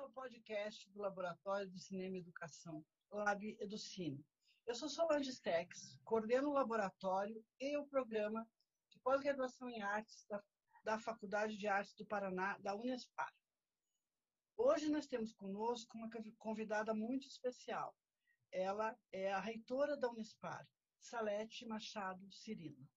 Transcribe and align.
ao 0.00 0.10
podcast 0.12 0.88
do 0.92 1.02
Laboratório 1.02 1.68
de 1.68 1.78
Cinema 1.78 2.16
e 2.16 2.20
Educação, 2.20 2.82
Lab 3.10 3.44
Educine. 3.60 4.24
Eu 4.66 4.74
sou 4.74 4.88
Solange 4.88 5.30
Stex, 5.30 6.00
coordeno 6.04 6.48
o 6.48 6.54
laboratório 6.54 7.44
e 7.60 7.76
o 7.76 7.86
programa 7.86 8.48
de 8.88 8.98
pós-graduação 9.00 9.68
em 9.68 9.82
artes 9.82 10.24
da, 10.26 10.42
da 10.82 10.98
Faculdade 10.98 11.58
de 11.58 11.68
Artes 11.68 11.92
do 11.96 12.06
Paraná, 12.06 12.56
da 12.60 12.74
Unespar. 12.74 13.30
Hoje 14.56 14.88
nós 14.88 15.06
temos 15.06 15.34
conosco 15.34 15.98
uma 15.98 16.08
convidada 16.38 16.94
muito 16.94 17.26
especial. 17.26 17.94
Ela 18.50 18.98
é 19.12 19.30
a 19.30 19.38
reitora 19.38 19.98
da 19.98 20.08
Unespar, 20.08 20.66
Salete 20.98 21.66
Machado 21.66 22.26
Cirino. 22.32 22.88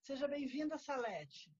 Seja 0.00 0.26
bem-vinda, 0.26 0.76
Salete. 0.78 1.56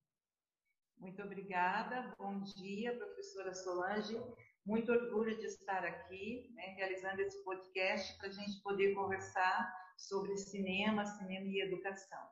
Muito 0.99 1.23
obrigada. 1.23 2.15
Bom 2.19 2.41
dia, 2.41 2.97
professora 2.97 3.55
Solange. 3.55 4.17
Muito 4.65 4.91
orgulho 4.91 5.37
de 5.37 5.47
estar 5.47 5.85
aqui, 5.85 6.51
né, 6.55 6.69
realizando 6.77 7.21
esse 7.21 7.43
podcast 7.45 8.17
para 8.17 8.29
a 8.29 8.33
gente 8.33 8.63
poder 8.63 8.95
conversar 8.95 9.73
sobre 9.97 10.37
cinema, 10.37 11.05
cinema 11.05 11.47
e 11.47 11.61
educação. 11.61 12.27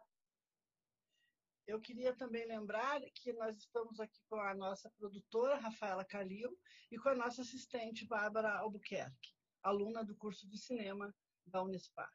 Eu 1.67 1.81
queria 1.81 2.15
também 2.15 2.47
lembrar 2.47 3.01
que 3.15 3.33
nós 3.35 3.57
estamos 3.57 4.01
aqui 4.01 4.21
com 4.29 4.41
a 4.41 4.55
nossa 4.55 4.91
produtora, 4.91 5.57
Rafaela 5.57 6.05
Calil, 6.05 6.59
e 6.91 6.99
com 6.99 7.09
a 7.09 7.15
nossa 7.15 7.43
assistente, 7.43 8.07
Bárbara 8.07 8.53
Albuquerque, 8.59 9.35
aluna 9.63 10.05
do 10.05 10.17
curso 10.17 10.49
de 10.49 10.59
cinema 10.59 11.15
da 11.47 11.63
Unespar. 11.63 12.13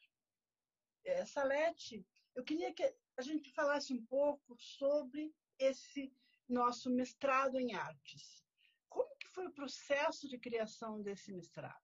É, 1.06 1.26
Salete, 1.26 2.06
eu 2.36 2.44
queria 2.44 2.74
que 2.74 2.84
a 3.18 3.22
gente 3.22 3.52
falasse 3.54 3.94
um 3.94 4.06
pouco 4.06 4.56
sobre 4.60 5.34
esse 5.58 6.14
nosso 6.50 6.90
mestrado 6.90 7.60
em 7.60 7.74
artes. 7.76 8.44
Como 8.90 9.10
que 9.18 9.28
foi 9.30 9.48
o 9.48 9.54
processo 9.54 10.28
de 10.28 10.38
criação 10.40 11.02
desse 11.02 11.34
mestrado? 11.34 11.76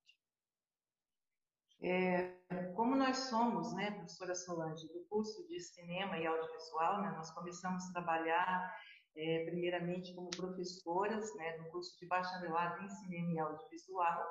É, 1.81 2.29
como 2.75 2.95
nós 2.95 3.17
somos, 3.17 3.73
né, 3.73 3.91
professora 3.91 4.33
Solange, 4.33 4.87
do 4.87 5.05
curso 5.09 5.45
de 5.47 5.59
cinema 5.59 6.17
e 6.17 6.25
audiovisual, 6.25 7.01
né, 7.01 7.11
nós 7.11 7.29
começamos 7.31 7.83
a 7.85 7.91
trabalhar 7.91 8.73
é, 9.15 9.45
primeiramente 9.45 10.15
como 10.15 10.29
professoras, 10.29 11.35
né, 11.35 11.57
do 11.57 11.69
curso 11.71 11.97
de 11.99 12.07
bacharelado 12.07 12.83
em 12.83 12.89
cinema 12.89 13.33
e 13.33 13.39
audiovisual. 13.39 14.23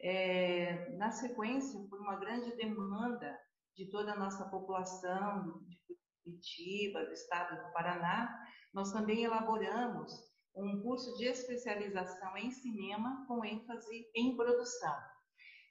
É, 0.00 0.90
na 0.96 1.10
sequência, 1.10 1.80
por 1.88 1.98
uma 2.00 2.16
grande 2.16 2.54
demanda 2.56 3.34
de 3.74 3.88
toda 3.90 4.12
a 4.12 4.18
nossa 4.18 4.44
população, 4.50 5.64
de 5.66 5.98
Curitiba, 6.44 7.06
do 7.06 7.12
estado 7.12 7.64
do 7.64 7.72
Paraná, 7.72 8.46
nós 8.72 8.92
também 8.92 9.24
elaboramos 9.24 10.12
um 10.54 10.80
curso 10.82 11.16
de 11.16 11.24
especialização 11.24 12.36
em 12.36 12.50
cinema 12.50 13.24
com 13.26 13.44
ênfase 13.44 14.06
em 14.14 14.36
produção. 14.36 14.94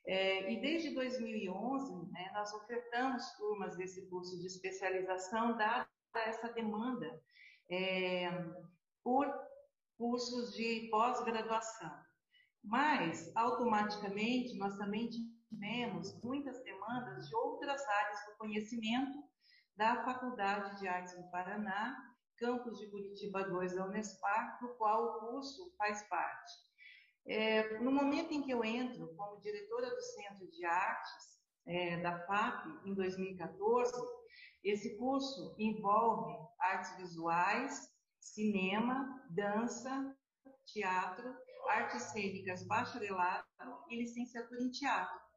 É, 0.05 0.51
e 0.51 0.59
desde 0.59 0.93
2011, 0.93 2.11
né, 2.11 2.31
nós 2.33 2.51
ofertamos 2.53 3.23
turmas 3.37 3.77
desse 3.77 4.09
curso 4.09 4.37
de 4.39 4.47
especialização, 4.47 5.55
dada 5.55 5.87
essa 6.15 6.51
demanda 6.51 7.21
é, 7.69 8.29
por 9.03 9.25
cursos 9.97 10.53
de 10.53 10.89
pós-graduação. 10.89 11.91
Mas, 12.63 13.31
automaticamente, 13.35 14.57
nós 14.57 14.77
também 14.77 15.09
tivemos 15.09 16.19
muitas 16.21 16.61
demandas 16.63 17.27
de 17.27 17.35
outras 17.35 17.81
áreas 17.87 18.25
do 18.25 18.37
conhecimento 18.37 19.23
da 19.75 20.03
Faculdade 20.03 20.79
de 20.79 20.87
Artes 20.87 21.15
do 21.15 21.29
Paraná, 21.29 21.95
campus 22.37 22.77
de 22.79 22.87
Curitiba 22.87 23.43
2 23.43 23.75
da 23.75 23.85
Unespar, 23.85 24.59
do 24.61 24.69
qual 24.75 25.03
o 25.03 25.19
curso 25.31 25.73
faz 25.77 26.07
parte. 26.07 26.51
É, 27.25 27.79
no 27.79 27.91
momento 27.91 28.33
em 28.33 28.41
que 28.41 28.51
eu 28.51 28.63
entro 28.63 29.15
como 29.15 29.39
diretora 29.39 29.89
do 29.89 30.01
Centro 30.01 30.47
de 30.51 30.65
Artes 30.65 31.41
é, 31.65 32.01
da 32.01 32.19
FAP, 32.25 32.67
em 32.85 32.93
2014, 32.93 33.93
esse 34.63 34.97
curso 34.97 35.55
envolve 35.57 36.35
artes 36.59 36.95
visuais, 36.97 37.89
cinema, 38.19 39.21
dança, 39.29 40.15
teatro, 40.65 41.35
artes 41.69 42.03
cênicas, 42.03 42.65
bacharelado 42.67 43.45
e 43.89 43.97
licenciatura 43.97 44.61
em 44.61 44.71
teatro. 44.71 45.32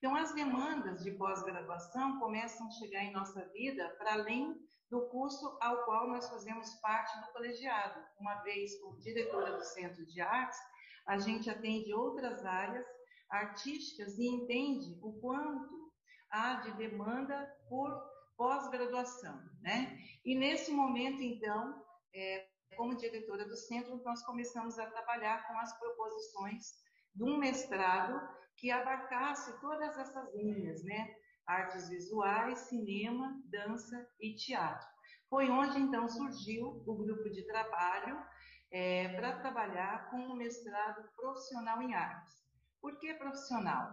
Então, 0.00 0.16
as 0.16 0.32
demandas 0.32 1.02
de 1.04 1.10
pós-graduação 1.10 2.18
começam 2.18 2.66
a 2.66 2.70
chegar 2.70 3.04
em 3.04 3.12
nossa 3.12 3.44
vida 3.50 3.86
para 3.98 4.14
além 4.14 4.58
do 4.90 5.06
curso 5.08 5.58
ao 5.60 5.84
qual 5.84 6.08
nós 6.08 6.26
fazemos 6.26 6.72
parte 6.76 7.20
do 7.20 7.30
colegiado. 7.34 8.02
Uma 8.18 8.36
vez 8.36 8.80
como 8.80 8.98
diretora 8.98 9.58
do 9.58 9.62
Centro 9.62 10.06
de 10.06 10.22
Artes, 10.22 10.58
a 11.06 11.18
gente 11.18 11.50
atende 11.50 11.92
outras 11.92 12.42
áreas 12.46 12.86
artísticas 13.28 14.18
e 14.18 14.26
entende 14.26 14.98
o 15.02 15.20
quanto 15.20 15.92
há 16.30 16.54
de 16.54 16.72
demanda 16.78 17.46
por 17.68 17.90
pós-graduação, 18.38 19.38
né? 19.60 19.98
E 20.24 20.34
nesse 20.34 20.72
momento, 20.72 21.22
então, 21.22 21.84
é, 22.14 22.48
como 22.74 22.96
diretora 22.96 23.44
do 23.44 23.54
centro, 23.54 24.00
nós 24.02 24.24
começamos 24.24 24.78
a 24.78 24.86
trabalhar 24.86 25.46
com 25.46 25.58
as 25.58 25.78
proposições 25.78 26.72
de 27.14 27.22
um 27.22 27.36
mestrado 27.36 28.39
que 28.60 28.70
abarcasse 28.70 29.58
todas 29.60 29.96
essas 29.96 30.34
linhas, 30.34 30.84
né? 30.84 31.16
Artes 31.46 31.88
visuais, 31.88 32.58
cinema, 32.68 33.34
dança 33.46 34.06
e 34.20 34.34
teatro. 34.36 34.86
Foi 35.28 35.48
onde 35.48 35.78
então 35.78 36.06
surgiu 36.06 36.82
o 36.86 36.94
grupo 36.94 37.30
de 37.30 37.42
trabalho 37.46 38.22
é, 38.70 39.08
para 39.16 39.40
trabalhar 39.40 40.10
com 40.10 40.18
o 40.18 40.36
mestrado 40.36 41.08
profissional 41.16 41.80
em 41.80 41.94
artes. 41.94 42.34
Por 42.80 42.98
que 42.98 43.14
profissional? 43.14 43.90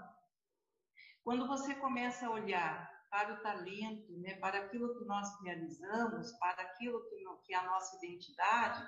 Quando 1.24 1.48
você 1.48 1.74
começa 1.76 2.28
a 2.28 2.32
olhar 2.32 2.92
para 3.10 3.34
o 3.34 3.42
talento, 3.42 4.12
né, 4.20 4.36
para 4.36 4.60
aquilo 4.60 5.00
que 5.00 5.06
nós 5.06 5.28
realizamos, 5.42 6.32
para 6.34 6.62
aquilo 6.62 7.02
que, 7.10 7.24
que 7.46 7.54
é 7.54 7.58
a 7.58 7.66
nossa 7.66 7.96
identidade, 7.98 8.86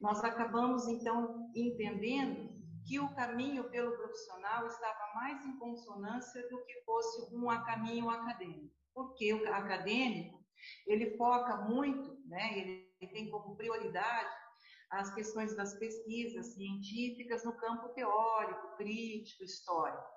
nós 0.00 0.22
acabamos 0.24 0.86
então 0.88 1.50
entendendo 1.54 2.61
que 2.86 2.98
o 2.98 3.14
caminho 3.14 3.70
pelo 3.70 3.96
profissional 3.96 4.66
estava 4.66 5.14
mais 5.14 5.44
em 5.44 5.58
consonância 5.58 6.48
do 6.48 6.64
que 6.64 6.82
fosse 6.84 7.34
um 7.34 7.46
caminho 7.64 8.10
acadêmico. 8.10 8.74
Porque 8.94 9.32
o 9.32 9.52
acadêmico, 9.52 10.44
ele 10.86 11.16
foca 11.16 11.56
muito, 11.62 12.18
né, 12.26 12.58
ele 12.58 13.12
tem 13.12 13.30
como 13.30 13.56
prioridade 13.56 14.42
as 14.90 15.12
questões 15.14 15.56
das 15.56 15.74
pesquisas 15.78 16.54
científicas 16.54 17.44
no 17.44 17.56
campo 17.56 17.88
teórico, 17.90 18.76
crítico, 18.76 19.42
histórico. 19.42 20.12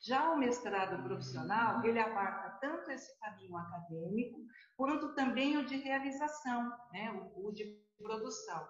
Já 0.00 0.32
o 0.32 0.38
mestrado 0.38 1.02
profissional, 1.02 1.84
ele 1.84 1.98
abarca 1.98 2.58
tanto 2.60 2.90
esse 2.90 3.18
caminho 3.18 3.56
acadêmico, 3.56 4.40
quanto 4.76 5.14
também 5.14 5.56
o 5.56 5.66
de 5.66 5.76
realização, 5.76 6.70
né, 6.92 7.10
o, 7.36 7.52
de 7.52 7.80
produção. 7.98 8.68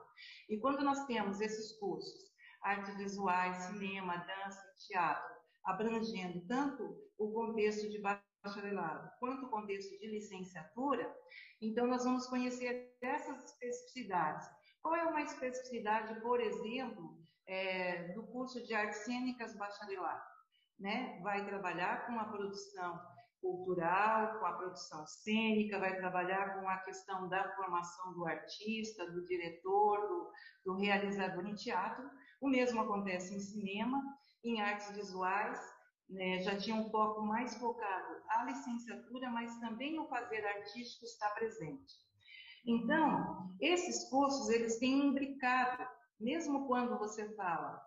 E 0.49 0.59
quando 0.59 0.83
nós 0.83 1.05
temos 1.06 1.41
esses 1.41 1.78
cursos 1.78 2.31
artes 2.62 2.97
visuais, 2.97 3.56
cinema, 3.65 4.16
dança 4.16 4.62
e 4.75 4.87
teatro, 4.87 5.34
abrangendo 5.65 6.47
tanto 6.47 6.97
o 7.19 7.32
contexto 7.32 7.88
de 7.91 8.00
bacharelado 8.00 9.10
quanto 9.19 9.47
o 9.47 9.50
contexto 9.50 9.98
de 9.98 10.06
licenciatura, 10.06 11.15
então 11.60 11.87
nós 11.87 12.04
vamos 12.04 12.26
conhecer 12.26 12.97
essas 13.03 13.44
especificidades. 13.44 14.48
Qual 14.82 14.97
é 14.97 15.04
uma 15.04 15.22
especificidade, 15.22 16.19
por 16.21 16.41
exemplo, 16.41 17.19
é, 17.47 18.12
do 18.15 18.26
curso 18.28 18.62
de 18.65 18.72
artes 18.72 19.04
cênicas 19.04 19.56
bacharelado? 19.56 20.22
Né? 20.78 21.21
Vai 21.22 21.44
trabalhar 21.47 22.06
com 22.06 22.19
a 22.19 22.25
produção 22.25 22.98
cultural, 23.41 24.38
com 24.38 24.47
a 24.47 24.53
produção 24.53 25.06
cênica, 25.06 25.78
vai 25.78 25.97
trabalhar 25.97 26.60
com 26.60 26.69
a 26.69 26.78
questão 26.78 27.28
da 27.28 27.54
formação 27.56 28.12
do 28.15 28.27
artista, 28.27 29.10
do 29.10 29.25
diretor, 29.25 30.00
do, 30.09 30.30
do 30.65 30.78
realizador 30.78 31.47
em 31.47 31.54
teatro. 31.54 32.09
O 32.41 32.48
mesmo 32.48 32.81
acontece 32.81 33.34
em 33.34 33.41
cinema, 33.41 34.03
em 34.42 34.60
artes 34.60 34.91
visuais, 34.92 35.60
né, 36.09 36.41
já 36.42 36.57
tinha 36.57 36.75
um 36.75 36.91
foco 36.91 37.22
mais 37.22 37.54
focado 37.57 38.22
à 38.28 38.45
licenciatura, 38.45 39.31
mas 39.31 39.59
também 39.60 39.98
o 39.98 40.09
fazer 40.09 40.45
artístico 40.45 41.04
está 41.04 41.28
presente. 41.31 41.95
Então, 42.66 43.54
esses 43.60 44.09
cursos, 44.10 44.48
eles 44.48 44.78
têm 44.78 45.07
imbricado, 45.07 45.87
mesmo 46.19 46.66
quando 46.66 46.98
você 46.98 47.33
fala 47.34 47.81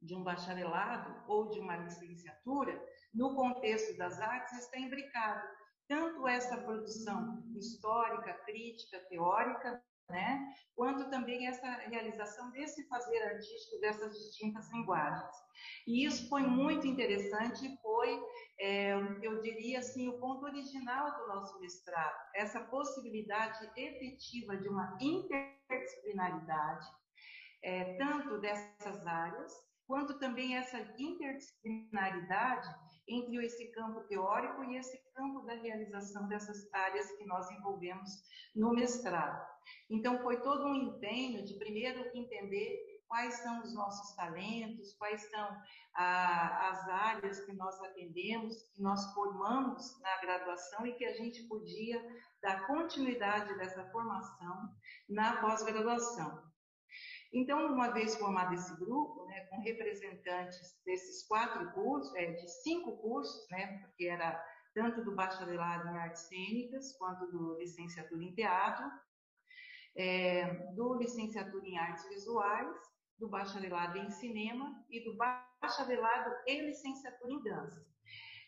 de 0.00 0.14
um 0.14 0.24
bacharelado 0.24 1.22
ou 1.28 1.48
de 1.50 1.60
uma 1.60 1.76
licenciatura, 1.76 2.82
no 3.14 3.34
contexto 3.34 3.96
das 3.96 4.18
artes, 4.20 4.58
está 4.58 4.78
imbricado 4.78 5.46
tanto 5.86 6.26
essa 6.26 6.56
produção 6.56 7.42
histórica, 7.56 8.34
crítica, 8.44 8.98
teórica, 9.08 9.82
né, 10.08 10.54
quanto 10.74 11.08
também 11.10 11.46
essa 11.46 11.66
realização 11.88 12.50
desse 12.50 12.86
fazer 12.88 13.22
artístico 13.22 13.80
dessas 13.80 14.12
distintas 14.18 14.70
linguagens. 14.72 15.34
E 15.86 16.04
isso 16.04 16.28
foi 16.28 16.42
muito 16.42 16.86
interessante 16.86 17.76
foi, 17.80 18.20
é, 18.60 18.92
eu 19.22 19.40
diria 19.40 19.78
assim, 19.78 20.08
o 20.08 20.18
ponto 20.18 20.44
original 20.44 21.18
do 21.18 21.26
nosso 21.28 21.58
mestrado, 21.60 22.16
essa 22.34 22.60
possibilidade 22.64 23.70
efetiva 23.76 24.56
de 24.56 24.68
uma 24.68 24.98
interdisciplinaridade, 25.00 26.86
é, 27.62 27.96
tanto 27.96 28.40
dessas 28.40 29.06
áreas, 29.06 29.52
quanto 29.92 30.18
também 30.18 30.56
essa 30.56 30.78
interdisciplinaridade 30.98 32.66
entre 33.06 33.44
esse 33.44 33.70
campo 33.72 34.00
teórico 34.04 34.64
e 34.64 34.78
esse 34.78 34.98
campo 35.12 35.42
da 35.42 35.52
realização 35.52 36.26
dessas 36.28 36.66
áreas 36.72 37.12
que 37.18 37.26
nós 37.26 37.50
envolvemos 37.50 38.08
no 38.56 38.72
mestrado. 38.72 39.46
Então, 39.90 40.22
foi 40.22 40.40
todo 40.40 40.64
um 40.64 40.74
empenho 40.74 41.44
de 41.44 41.58
primeiro 41.58 42.10
entender 42.16 43.02
quais 43.06 43.34
são 43.42 43.60
os 43.60 43.74
nossos 43.74 44.16
talentos, 44.16 44.94
quais 44.94 45.28
são 45.28 45.60
as 45.94 46.88
áreas 46.88 47.44
que 47.44 47.52
nós 47.52 47.78
atendemos, 47.82 48.62
que 48.74 48.80
nós 48.80 49.12
formamos 49.12 50.00
na 50.00 50.16
graduação 50.22 50.86
e 50.86 50.94
que 50.94 51.04
a 51.04 51.12
gente 51.12 51.42
podia 51.42 52.02
dar 52.40 52.66
continuidade 52.66 53.54
dessa 53.58 53.84
formação 53.90 54.70
na 55.06 55.36
pós-graduação. 55.42 56.50
Então, 57.32 57.72
uma 57.72 57.90
vez 57.92 58.16
formado 58.16 58.54
esse 58.54 58.76
grupo, 58.76 59.24
né, 59.26 59.46
com 59.46 59.60
representantes 59.60 60.78
desses 60.84 61.26
quatro 61.26 61.72
cursos, 61.72 62.14
é, 62.14 62.32
de 62.32 62.48
cinco 62.62 62.98
cursos, 62.98 63.48
né, 63.50 63.78
porque 63.78 64.04
era 64.04 64.38
tanto 64.74 65.02
do 65.02 65.14
bacharelado 65.14 65.88
em 65.88 65.98
artes 65.98 66.22
cênicas, 66.22 66.96
quanto 66.98 67.26
do 67.30 67.58
licenciatura 67.58 68.22
em 68.22 68.34
teatro, 68.34 68.84
é, 69.96 70.72
do 70.74 70.94
licenciatura 70.94 71.66
em 71.66 71.78
artes 71.78 72.06
visuais, 72.08 72.76
do 73.18 73.28
bacharelado 73.28 73.98
em 73.98 74.10
cinema 74.10 74.84
e 74.90 75.04
do 75.04 75.16
bacharelado 75.16 76.30
em 76.46 76.66
licenciatura 76.66 77.32
em 77.32 77.42
dança. 77.42 77.86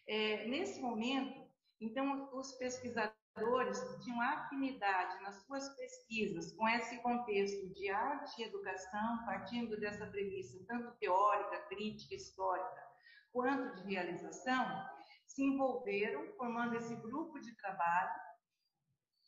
É, 0.06 0.46
nesse 0.46 0.80
momento, 0.80 1.44
então, 1.80 2.30
os 2.34 2.52
pesquisadores 2.52 3.23
tinham 4.04 4.20
afinidade 4.20 5.22
nas 5.22 5.42
suas 5.44 5.68
pesquisas 5.76 6.52
com 6.52 6.68
esse 6.68 6.96
contexto 7.02 7.68
de 7.74 7.90
arte 7.90 8.40
e 8.40 8.44
educação, 8.44 9.24
partindo 9.24 9.78
dessa 9.78 10.06
premissa 10.06 10.64
tanto 10.66 10.96
teórica, 10.98 11.62
crítica, 11.68 12.14
histórica, 12.14 12.84
quanto 13.32 13.74
de 13.76 13.94
realização, 13.94 14.88
se 15.26 15.42
envolveram 15.42 16.32
formando 16.36 16.76
esse 16.76 16.94
grupo 16.96 17.40
de 17.40 17.56
trabalho. 17.56 18.22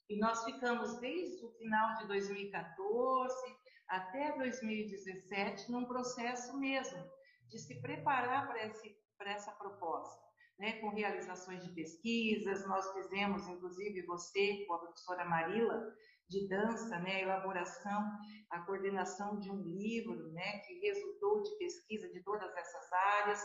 E 0.09 0.19
nós 0.19 0.45
ficamos 0.45 1.01
desde 1.01 1.45
o 1.45 1.51
final 1.59 1.97
de 1.97 2.07
2014 2.07 3.57
até 3.89 4.37
2017 4.37 5.71
num 5.71 5.85
processo 5.85 6.57
mesmo 6.59 7.03
de 7.49 7.59
se 7.59 7.81
preparar 7.81 8.47
para 8.47 9.31
essa 9.33 9.53
proposta 9.53 10.26
né, 10.59 10.81
com 10.81 10.89
realizações 10.91 11.63
de 11.63 11.71
pesquisas. 11.71 12.67
Nós 12.67 12.91
fizemos, 12.93 13.47
inclusive 13.49 14.03
você, 14.03 14.65
com 14.67 14.75
a 14.75 14.79
professora 14.79 15.25
Marila, 15.25 15.93
de 16.29 16.49
dança, 16.49 16.99
né, 16.99 17.17
a 17.17 17.23
elaboração, 17.23 18.05
a 18.51 18.61
coordenação 18.61 19.39
de 19.39 19.51
um 19.51 19.63
livro, 19.63 20.33
né, 20.33 20.59
que 20.61 20.75
resultou 20.81 21.43
de 21.43 21.57
pesquisa 21.59 22.09
de 22.09 22.21
todas 22.23 22.55
essas 22.57 22.93
áreas. 22.93 23.41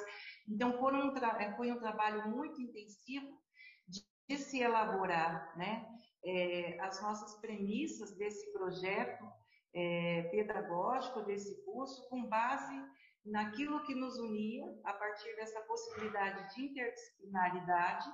Então, 0.48 0.72
um, 0.82 1.18
é, 1.40 1.56
foi 1.56 1.72
um 1.72 1.80
trabalho 1.80 2.30
muito 2.30 2.60
intensivo 2.60 3.40
de, 3.88 4.02
de 4.28 4.38
se 4.38 4.62
elaborar, 4.62 5.56
né, 5.58 5.86
é, 6.24 6.80
as 6.82 7.02
nossas 7.02 7.40
premissas 7.40 8.16
desse 8.16 8.52
projeto 8.52 9.26
é, 9.74 10.24
pedagógico, 10.32 11.22
desse 11.22 11.64
curso, 11.64 12.08
com 12.10 12.28
base 12.28 12.76
naquilo 13.26 13.84
que 13.84 13.96
nos 13.96 14.18
unia 14.18 14.64
a 14.84 14.94
partir 14.94 15.36
dessa 15.36 15.62
possibilidade 15.62 16.56
de 16.56 16.66
interdisciplinaridade 16.66 18.08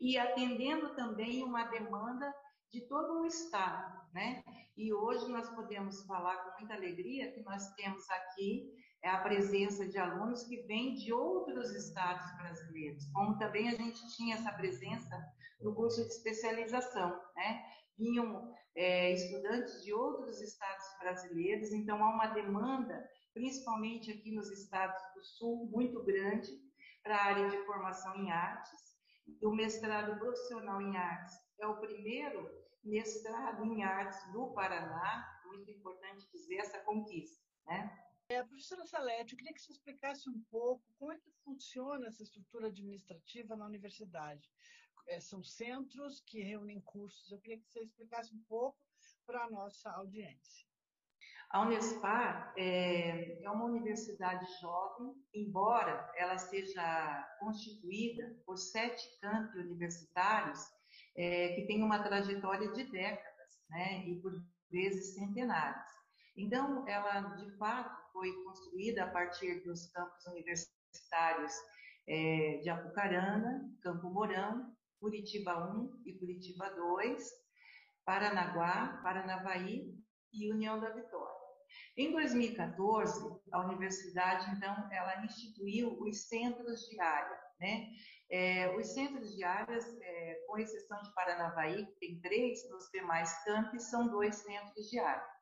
e 0.00 0.16
atendendo 0.18 0.94
também 0.94 1.42
uma 1.42 1.64
demanda 1.64 2.32
de 2.70 2.80
todo 2.88 3.20
o 3.20 3.26
Estado, 3.26 4.00
né? 4.14 4.42
E 4.76 4.92
hoje 4.92 5.28
nós 5.28 5.48
podemos 5.50 6.04
falar 6.06 6.36
com 6.36 6.60
muita 6.60 6.74
alegria 6.74 7.32
que 7.32 7.42
nós 7.42 7.74
temos 7.74 8.08
aqui 8.08 8.72
é 9.02 9.10
a 9.10 9.20
presença 9.20 9.86
de 9.86 9.98
alunos 9.98 10.44
que 10.44 10.62
vêm 10.62 10.94
de 10.94 11.12
outros 11.12 11.74
estados 11.74 12.24
brasileiros, 12.36 13.04
como 13.12 13.36
também 13.36 13.68
a 13.68 13.74
gente 13.74 14.00
tinha 14.16 14.36
essa 14.36 14.52
presença 14.52 15.20
no 15.60 15.74
curso 15.74 16.02
de 16.02 16.08
especialização, 16.08 17.10
né? 17.34 17.64
Vinham 17.98 18.54
é, 18.76 19.12
estudantes 19.12 19.82
de 19.84 19.92
outros 19.92 20.40
estados 20.40 20.84
brasileiros, 21.00 21.72
então 21.72 22.02
há 22.02 22.10
uma 22.10 22.28
demanda 22.28 23.04
principalmente 23.32 24.10
aqui 24.10 24.32
nos 24.32 24.50
estados 24.50 25.00
do 25.14 25.22
Sul, 25.22 25.66
muito 25.66 26.02
grande 26.02 26.50
para 27.02 27.16
a 27.16 27.24
área 27.24 27.50
de 27.50 27.64
formação 27.64 28.16
em 28.16 28.30
artes. 28.30 28.96
O 29.42 29.50
mestrado 29.50 30.18
profissional 30.18 30.80
em 30.80 30.96
artes 30.96 31.34
é 31.58 31.66
o 31.66 31.80
primeiro 31.80 32.50
mestrado 32.84 33.64
em 33.64 33.82
artes 33.82 34.20
do 34.32 34.52
Paraná, 34.52 35.40
muito 35.46 35.70
importante 35.70 36.28
dizer 36.32 36.56
essa 36.56 36.80
conquista, 36.80 37.44
né? 37.66 37.98
É, 38.28 38.42
professora 38.42 38.86
Salete, 38.86 39.32
eu 39.32 39.38
queria 39.38 39.52
que 39.52 39.60
você 39.60 39.72
explicasse 39.72 40.28
um 40.28 40.40
pouco 40.50 40.82
como 40.98 41.12
é 41.12 41.18
que 41.18 41.30
funciona 41.44 42.06
essa 42.06 42.22
estrutura 42.22 42.68
administrativa 42.68 43.54
na 43.56 43.66
universidade. 43.66 44.50
É, 45.06 45.20
são 45.20 45.42
centros 45.42 46.20
que 46.20 46.40
reúnem 46.40 46.80
cursos. 46.80 47.30
Eu 47.30 47.38
queria 47.40 47.58
que 47.58 47.68
você 47.68 47.80
explicasse 47.80 48.34
um 48.34 48.42
pouco 48.44 48.78
para 49.26 49.44
a 49.44 49.50
nossa 49.50 49.90
audiência. 49.90 50.66
A 51.52 51.60
Unespar 51.60 52.54
é, 52.56 53.44
é 53.44 53.50
uma 53.50 53.66
universidade 53.66 54.46
jovem, 54.58 55.14
embora 55.34 56.10
ela 56.16 56.38
seja 56.38 57.36
constituída 57.38 58.34
por 58.46 58.56
sete 58.56 59.06
campi 59.20 59.58
universitários 59.58 60.58
é, 61.14 61.48
que 61.48 61.66
têm 61.66 61.82
uma 61.82 62.02
trajetória 62.02 62.72
de 62.72 62.84
décadas, 62.84 63.60
né, 63.68 64.02
e 64.06 64.16
por 64.22 64.32
vezes 64.70 65.14
centenárias. 65.14 65.84
Então, 66.34 66.88
ela 66.88 67.20
de 67.36 67.50
fato 67.58 68.10
foi 68.14 68.32
construída 68.44 69.04
a 69.04 69.10
partir 69.10 69.62
dos 69.62 69.88
campos 69.88 70.24
universitários 70.28 71.52
é, 72.08 72.60
de 72.62 72.70
Apucarana, 72.70 73.70
Campo 73.82 74.08
Mourão, 74.08 74.74
Curitiba 74.98 75.70
1 75.70 76.02
e 76.06 76.14
Curitiba 76.14 76.70
2, 76.70 77.30
Paranaguá, 78.06 79.02
Paranavaí 79.02 79.94
e 80.32 80.50
União 80.50 80.80
da 80.80 80.88
Vitória. 80.88 81.41
Em 81.96 82.12
2014, 82.12 83.20
a 83.52 83.66
universidade, 83.66 84.50
então, 84.56 84.74
ela 84.90 85.24
instituiu 85.24 86.00
os 86.00 86.28
centros 86.28 86.80
de 86.88 87.00
área, 87.00 87.38
né? 87.60 87.88
É, 88.30 88.74
os 88.76 88.94
centros 88.94 89.36
de 89.36 89.44
áreas, 89.44 89.84
é, 90.00 90.44
com 90.46 90.58
exceção 90.58 91.02
de 91.02 91.12
Paranavaí, 91.14 91.84
que 91.86 91.98
tem 92.00 92.20
três, 92.20 92.68
nos 92.70 92.88
demais 92.90 93.44
campos 93.44 93.90
são 93.90 94.08
dois 94.08 94.36
centros 94.36 94.88
de 94.88 94.98
área. 94.98 95.32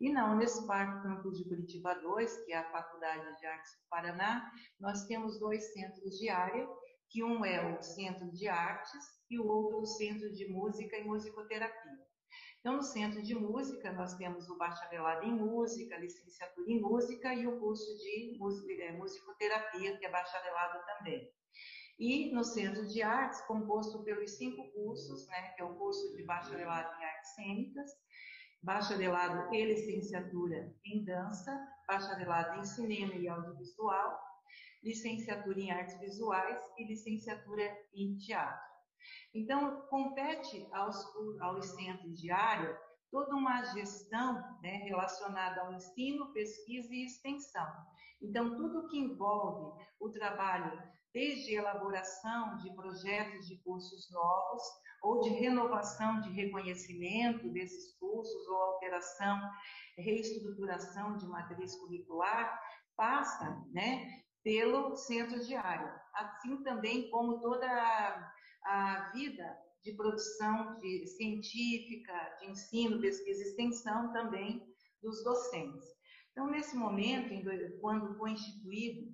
E 0.00 0.10
na 0.10 0.32
Unespar, 0.32 1.02
campus 1.02 1.38
de 1.38 1.48
Curitiba 1.48 1.94
2, 1.94 2.44
que 2.44 2.52
é 2.52 2.56
a 2.56 2.72
Faculdade 2.72 3.38
de 3.38 3.46
Artes 3.46 3.70
do 3.72 3.88
Paraná, 3.88 4.50
nós 4.80 5.06
temos 5.06 5.38
dois 5.38 5.72
centros 5.74 6.18
de 6.18 6.28
área, 6.28 6.66
que 7.10 7.22
um 7.22 7.44
é 7.44 7.76
o 7.76 7.82
Centro 7.82 8.30
de 8.32 8.48
Artes 8.48 9.02
e 9.28 9.38
o 9.38 9.46
outro 9.46 9.80
o 9.80 9.86
Centro 9.86 10.32
de 10.32 10.48
Música 10.48 10.96
e 10.96 11.04
Musicoterapia. 11.04 12.09
Então, 12.60 12.76
no 12.76 12.82
Centro 12.82 13.22
de 13.22 13.34
Música, 13.34 13.90
nós 13.92 14.14
temos 14.14 14.50
o 14.50 14.58
bacharelado 14.58 15.24
em 15.24 15.32
música, 15.32 15.96
licenciatura 15.96 16.70
em 16.70 16.78
música 16.78 17.32
e 17.34 17.46
o 17.46 17.58
curso 17.58 17.96
de 17.96 18.82
é, 18.82 18.92
musicoterapia, 18.92 19.96
que 19.96 20.04
é 20.04 20.10
bacharelado 20.10 20.78
também. 20.84 21.32
E 21.98 22.30
no 22.34 22.44
Centro 22.44 22.86
de 22.86 23.02
Artes, 23.02 23.40
composto 23.46 24.02
pelos 24.04 24.36
cinco 24.36 24.70
cursos, 24.72 25.26
né, 25.28 25.52
que 25.54 25.62
é 25.62 25.64
o 25.64 25.74
curso 25.74 26.14
de 26.14 26.22
bacharelado 26.22 27.00
em 27.00 27.04
artes 27.04 27.34
cênicas, 27.34 27.90
bacharelado 28.62 29.54
e 29.54 29.64
licenciatura 29.64 30.70
em 30.84 31.02
dança, 31.02 31.66
bacharelado 31.88 32.60
em 32.60 32.64
cinema 32.64 33.14
e 33.14 33.26
audiovisual, 33.26 34.20
licenciatura 34.82 35.58
em 35.58 35.70
artes 35.70 35.98
visuais 35.98 36.58
e 36.76 36.86
licenciatura 36.86 37.74
em 37.94 38.18
teatro. 38.18 38.69
Então, 39.34 39.82
compete 39.82 40.66
aos, 40.72 40.96
aos 41.40 41.66
centros 41.66 42.20
de 42.20 42.30
área 42.30 42.78
toda 43.10 43.34
uma 43.34 43.62
gestão 43.64 44.34
né, 44.62 44.76
relacionada 44.84 45.62
ao 45.62 45.72
ensino, 45.72 46.32
pesquisa 46.32 46.92
e 46.94 47.04
extensão. 47.04 47.66
Então, 48.22 48.56
tudo 48.56 48.86
que 48.88 48.98
envolve 48.98 49.82
o 49.98 50.10
trabalho, 50.10 50.80
desde 51.12 51.54
elaboração 51.54 52.56
de 52.58 52.72
projetos 52.74 53.46
de 53.48 53.56
cursos 53.58 54.08
novos, 54.10 54.62
ou 55.02 55.20
de 55.20 55.30
renovação 55.30 56.20
de 56.20 56.30
reconhecimento 56.30 57.48
desses 57.50 57.98
cursos, 57.98 58.48
ou 58.48 58.56
alteração, 58.62 59.40
reestruturação 59.96 61.16
de 61.16 61.26
matriz 61.26 61.74
curricular, 61.76 62.60
passa 62.96 63.64
né, 63.72 64.22
pelo 64.44 64.94
centro 64.94 65.40
de 65.40 65.54
área. 65.54 66.00
Assim 66.14 66.62
também 66.62 67.10
como 67.10 67.40
toda 67.40 67.66
a 68.64 69.10
vida 69.14 69.58
de 69.82 69.92
produção 69.94 70.76
de 70.76 71.06
científica, 71.06 72.12
de 72.38 72.50
ensino, 72.50 73.00
pesquisa 73.00 73.42
e 73.42 73.46
extensão 73.46 74.12
também 74.12 74.62
dos 75.02 75.24
docentes. 75.24 75.86
Então, 76.32 76.50
nesse 76.50 76.76
momento, 76.76 77.34
quando 77.80 78.16
foi 78.16 78.32
instituído 78.32 79.10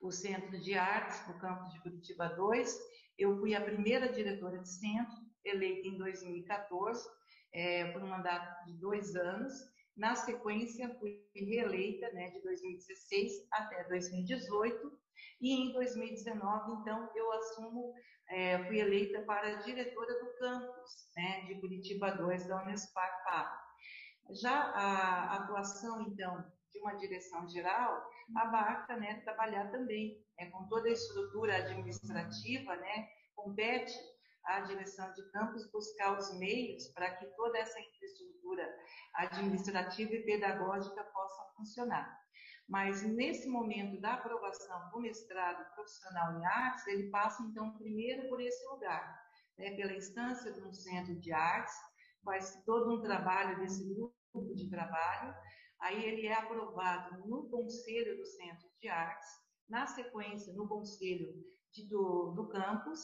o 0.00 0.10
Centro 0.10 0.58
de 0.60 0.74
Artes 0.74 1.26
no 1.28 1.38
campus 1.38 1.72
de 1.72 1.80
Curitiba 1.82 2.28
2, 2.28 2.78
eu 3.18 3.38
fui 3.38 3.54
a 3.54 3.60
primeira 3.60 4.10
diretora 4.12 4.58
de 4.58 4.68
centro, 4.68 5.16
eleita 5.44 5.88
em 5.88 5.98
2014, 5.98 7.08
é, 7.52 7.92
por 7.92 8.02
um 8.02 8.08
mandato 8.08 8.66
de 8.66 8.74
dois 8.78 9.14
anos, 9.16 9.52
Na 9.96 10.14
sequência, 10.14 10.96
fui 11.00 11.26
reeleita 11.34 12.08
né, 12.12 12.30
de 12.30 12.40
2016 12.42 13.48
até 13.50 13.82
2018 13.88 14.96
e 15.40 15.52
em 15.52 15.72
2019, 15.72 16.72
então, 16.80 17.10
eu 17.14 17.32
assumo, 17.32 17.94
é, 18.30 18.64
fui 18.64 18.78
eleita 18.80 19.22
para 19.22 19.56
diretora 19.62 20.18
do 20.20 20.38
campus 20.38 21.10
né, 21.16 21.42
de 21.46 21.60
Curitiba 21.60 22.10
2 22.10 22.46
da 22.46 22.62
Unespar 22.62 23.24
PAP. 23.24 23.68
Já 24.42 24.52
a 24.52 25.36
atuação, 25.36 26.02
então, 26.02 26.44
de 26.72 26.80
uma 26.80 26.94
direção 26.96 27.48
geral 27.48 28.06
abarca 28.36 28.96
né, 28.96 29.20
trabalhar 29.22 29.70
também 29.70 30.22
né, 30.38 30.50
com 30.50 30.68
toda 30.68 30.88
a 30.88 30.92
estrutura 30.92 31.56
administrativa, 31.56 32.76
né, 32.76 33.08
compete 33.34 33.94
à 34.44 34.60
direção 34.60 35.12
de 35.12 35.30
campus 35.30 35.70
buscar 35.70 36.18
os 36.18 36.38
meios 36.38 36.88
para 36.88 37.16
que 37.16 37.26
toda 37.36 37.58
essa 37.58 37.78
infraestrutura 37.80 38.68
administrativa 39.14 40.12
e 40.14 40.24
pedagógica 40.24 41.04
possa 41.04 41.42
funcionar. 41.56 42.27
Mas 42.68 43.02
nesse 43.02 43.48
momento 43.48 43.98
da 44.00 44.14
aprovação 44.14 44.90
do 44.90 45.00
mestrado 45.00 45.64
profissional 45.74 46.38
em 46.38 46.44
artes, 46.44 46.86
ele 46.86 47.08
passa 47.10 47.42
então 47.42 47.72
primeiro 47.78 48.28
por 48.28 48.40
esse 48.40 48.62
lugar, 48.68 49.26
né, 49.56 49.74
pela 49.74 49.94
instância 49.94 50.52
de 50.52 50.60
um 50.60 50.72
centro 50.72 51.18
de 51.18 51.32
artes, 51.32 51.74
faz 52.22 52.62
todo 52.66 52.94
um 52.94 53.00
trabalho 53.00 53.58
desse 53.58 53.88
grupo 53.94 54.54
de 54.54 54.68
trabalho, 54.68 55.34
aí 55.80 56.04
ele 56.04 56.26
é 56.26 56.34
aprovado 56.34 57.26
no 57.26 57.48
conselho 57.48 58.18
do 58.18 58.26
centro 58.26 58.68
de 58.80 58.88
artes, 58.88 59.28
na 59.68 59.86
sequência 59.86 60.52
no 60.52 60.68
conselho 60.68 61.32
de, 61.72 61.88
do, 61.88 62.32
do 62.32 62.48
campus, 62.48 63.00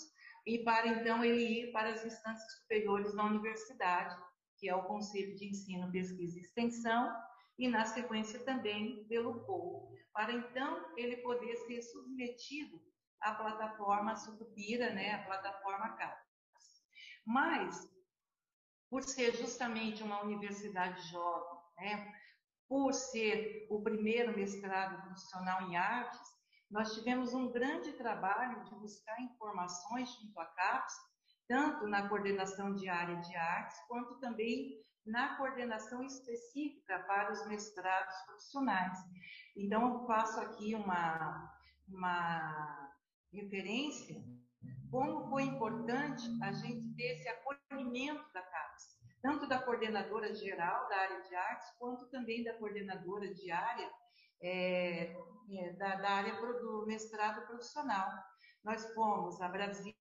e 0.47 0.63
para 0.63 0.89
então 0.89 1.25
ele 1.25 1.43
ir 1.43 1.73
para 1.73 1.91
as 1.91 2.05
instâncias 2.05 2.53
superiores 2.61 3.15
da 3.15 3.25
universidade, 3.25 4.15
que 4.59 4.69
é 4.69 4.75
o 4.75 4.85
Conselho 4.85 5.35
de 5.35 5.49
Ensino, 5.49 5.91
Pesquisa 5.91 6.39
e 6.39 6.43
Extensão, 6.43 7.11
e 7.59 7.69
na 7.69 7.85
sequência 7.85 8.45
também 8.45 9.07
pelo 9.09 9.45
POU, 9.45 9.95
para 10.13 10.33
então 10.33 10.93
ele 10.97 11.19
poder 11.19 11.57
ser 11.57 11.83
submetido 11.83 12.81
à 13.21 13.35
plataforma 13.35 14.17
Sucupira, 14.17 14.93
né, 14.93 15.15
a 15.15 15.25
plataforma 15.25 15.97
CAPES. 15.97 16.25
Mas, 17.27 17.89
por 18.91 19.03
ser 19.03 19.35
justamente 19.37 20.03
uma 20.03 20.23
universidade 20.23 21.01
jovem, 21.09 21.59
né, 21.79 22.13
por 22.69 22.93
ser 22.93 23.67
o 23.71 23.83
primeiro 23.83 24.37
mestrado 24.37 25.03
profissional 25.03 25.63
em 25.63 25.77
artes, 25.77 26.21
nós 26.71 26.95
tivemos 26.95 27.35
um 27.35 27.53
grande 27.53 27.93
trabalho 27.93 28.65
de 28.65 28.75
buscar 28.77 29.21
informações 29.21 30.11
junto 30.15 30.39
à 30.41 30.47
CAPES, 30.47 30.95
tanto 31.47 31.87
na 31.87 32.09
coordenação 32.09 32.75
de 32.75 32.89
área 32.89 33.17
de 33.17 33.37
artes, 33.37 33.79
quanto 33.87 34.19
também 34.19 34.81
na 35.07 35.37
coordenação 35.37 36.03
específica 36.03 36.99
para 37.01 37.33
os 37.33 37.47
mestrados 37.47 38.15
profissionais. 38.27 38.99
Então, 39.57 40.01
eu 40.01 40.07
faço 40.07 40.41
aqui 40.41 40.75
uma, 40.75 41.53
uma 41.89 42.91
referência 43.33 44.23
como 44.95 45.29
foi 45.29 45.43
importante 45.43 46.25
a 46.41 46.53
gente 46.53 46.95
ter 46.95 47.15
esse 47.15 47.29
acolhimento 47.29 48.33
da 48.33 48.41
CAPES, 48.41 48.85
tanto 49.21 49.49
da 49.49 49.59
coordenadora 49.59 50.33
geral 50.33 50.89
da 50.89 50.97
área 50.97 51.21
de 51.21 51.35
artes, 51.35 51.69
quanto 51.81 52.07
também 52.11 52.45
da 52.45 52.55
coordenadora 52.55 53.35
de 53.35 53.51
área 53.51 53.91
é, 54.41 55.17
é, 55.51 55.73
da, 55.73 55.97
da, 55.97 56.11
área 56.11 56.35
do 56.35 56.87
mestrado 56.87 57.45
profissional. 57.45 58.09
Nós 58.63 58.87
fomos 58.95 59.41
a 59.41 59.49
Brasília, 59.49 59.97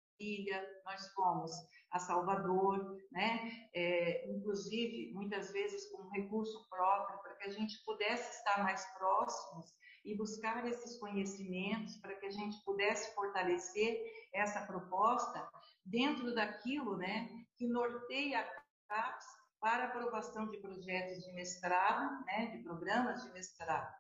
nós 0.86 1.08
fomos 1.13 1.51
a 1.91 2.00
Salvador, 2.00 2.98
né? 3.12 3.67
É, 3.74 4.29
inclusive, 4.32 5.13
muitas 5.13 5.51
vezes 5.51 5.89
com 5.91 6.10
recurso 6.10 6.67
próprio, 6.70 7.22
para 7.22 7.36
que 7.36 7.43
a 7.50 7.51
gente 7.51 7.84
pudesse 7.86 8.38
estar 8.38 8.63
mais 8.63 8.84
próximos 8.98 9.74
e 10.03 10.17
buscar 10.17 10.67
esses 10.67 10.98
conhecimentos, 10.98 11.98
para 11.98 12.15
que 12.15 12.25
a 12.25 12.32
gente 12.32 12.62
pudesse 12.65 13.13
fortalecer 13.13 14.01
essa 14.34 14.65
proposta 14.65 15.48
dentro 15.86 16.34
daquilo 16.34 16.98
né, 16.98 17.29
que 17.55 17.67
norteia 17.67 18.39
a 18.39 18.43
CAPES 18.88 19.25
para 19.60 19.86
aprovação 19.86 20.50
de 20.50 20.58
projetos 20.58 21.24
de 21.24 21.32
mestrado, 21.34 22.25
né, 22.25 22.48
de 22.48 22.63
programas 22.63 23.24
de 23.24 23.32
mestrado. 23.32 23.93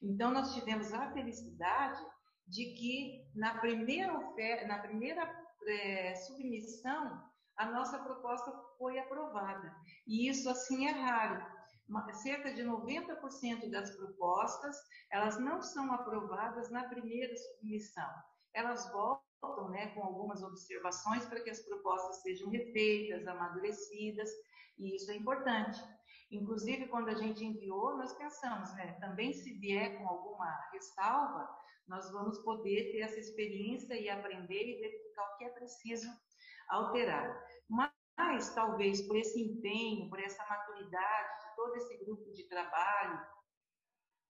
Então, 0.00 0.30
nós 0.30 0.54
tivemos 0.54 0.92
a 0.94 1.12
felicidade 1.12 2.02
de 2.46 2.72
que 2.74 3.28
na 3.34 3.58
primeira, 3.58 4.12
na 4.66 4.78
primeira 4.78 5.26
é, 5.66 6.14
submissão 6.14 7.30
a 7.60 7.66
nossa 7.66 7.98
proposta 7.98 8.50
foi 8.78 8.98
aprovada. 8.98 9.76
E 10.06 10.30
isso, 10.30 10.48
assim, 10.48 10.86
é 10.86 10.92
raro. 10.92 11.44
Cerca 12.22 12.54
de 12.54 12.62
90% 12.62 13.68
das 13.68 13.94
propostas, 13.96 14.76
elas 15.12 15.38
não 15.38 15.60
são 15.60 15.92
aprovadas 15.92 16.70
na 16.70 16.84
primeira 16.84 17.36
submissão. 17.36 18.08
Elas 18.54 18.90
voltam 18.90 19.68
né, 19.68 19.88
com 19.88 20.02
algumas 20.02 20.42
observações 20.42 21.26
para 21.26 21.40
que 21.40 21.50
as 21.50 21.60
propostas 21.60 22.22
sejam 22.22 22.48
refeitas, 22.48 23.26
amadurecidas, 23.26 24.30
e 24.78 24.96
isso 24.96 25.10
é 25.10 25.16
importante. 25.16 25.78
Inclusive, 26.30 26.88
quando 26.88 27.10
a 27.10 27.14
gente 27.14 27.44
enviou, 27.44 27.98
nós 27.98 28.14
pensamos, 28.14 28.72
né, 28.74 28.96
também 29.00 29.34
se 29.34 29.52
vier 29.58 29.98
com 29.98 30.08
alguma 30.08 30.48
ressalva, 30.72 31.46
nós 31.86 32.10
vamos 32.12 32.38
poder 32.38 32.92
ter 32.92 33.00
essa 33.00 33.18
experiência 33.18 33.94
e 33.94 34.08
aprender 34.08 34.62
e 34.62 34.80
o 35.20 35.36
que 35.36 35.44
é 35.44 35.50
preciso 35.50 36.08
alterar. 36.68 37.44
Mas, 37.68 38.54
talvez, 38.54 39.02
por 39.02 39.16
esse 39.16 39.40
empenho, 39.40 40.08
por 40.08 40.20
essa 40.20 40.44
maturidade 40.46 41.40
de 41.40 41.56
todo 41.56 41.76
esse 41.76 42.04
grupo 42.04 42.30
de 42.32 42.48
trabalho, 42.48 43.20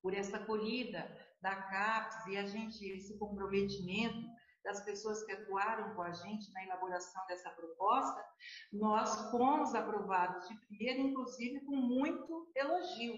por 0.03 0.15
essa 0.15 0.37
acolhida 0.37 1.11
da 1.43 1.55
CAPES 1.55 2.27
e 2.27 2.37
a 2.37 2.47
gente, 2.47 2.85
esse 2.85 3.19
comprometimento 3.19 4.29
das 4.65 4.85
pessoas 4.85 5.23
que 5.25 5.33
atuaram 5.33 5.95
com 5.95 6.03
a 6.03 6.13
gente 6.13 6.53
na 6.53 6.65
elaboração 6.65 7.27
dessa 7.27 7.51
proposta, 7.51 8.25
nós 8.73 9.31
fomos 9.31 9.75
aprovados 9.75 10.47
de 10.49 10.55
primeira, 10.67 11.01
inclusive 11.01 11.65
com 11.65 11.77
muito 11.77 12.51
elogio. 12.55 13.17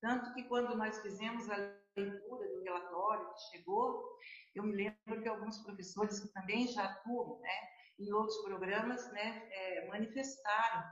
Tanto 0.00 0.34
que 0.34 0.44
quando 0.44 0.76
nós 0.76 1.00
fizemos 1.00 1.48
a 1.48 1.56
leitura 1.96 2.48
do 2.48 2.62
relatório 2.62 3.32
que 3.32 3.40
chegou, 3.50 4.18
eu 4.54 4.62
me 4.62 4.74
lembro 4.74 5.22
que 5.22 5.28
alguns 5.28 5.58
professores 5.58 6.20
que 6.20 6.28
também 6.28 6.68
já 6.68 6.84
atuam 6.84 7.40
né, 7.40 7.68
em 7.98 8.12
outros 8.12 8.38
programas 8.42 9.10
né, 9.12 9.48
é, 9.50 9.88
manifestaram 9.88 10.84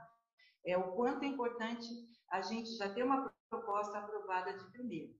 é, 0.65 0.77
o 0.77 0.93
quanto 0.93 1.23
é 1.23 1.27
importante 1.27 1.87
a 2.31 2.41
gente 2.41 2.75
já 2.77 2.93
ter 2.93 3.03
uma 3.03 3.31
proposta 3.49 3.97
aprovada 3.97 4.57
de 4.57 4.71
primeiro. 4.71 5.13